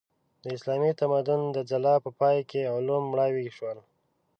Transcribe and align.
د 0.43 0.45
اسلامي 0.55 0.91
تمدن 1.01 1.41
د 1.55 1.57
ځلا 1.69 1.95
په 2.05 2.09
پای 2.19 2.37
کې 2.49 2.71
علوم 2.75 3.03
مړاوي 3.11 3.47
شول. 3.57 3.77